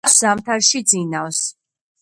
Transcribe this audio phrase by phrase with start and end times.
[0.05, 1.45] დათვს ზამთარში ძინავს